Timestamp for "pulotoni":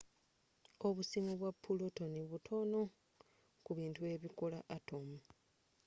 1.63-2.21